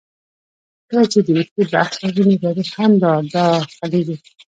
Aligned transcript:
کله 0.89 1.03
چې 1.11 1.19
د 1.25 1.27
ریښې 1.37 1.63
بحث 1.73 1.93
راځي؛ 2.01 2.23
نو 2.27 2.35
تاریخ 2.45 2.69
هم 2.79 2.91
را 3.03 3.13
دا 3.35 3.45
خلېږي. 3.75 4.17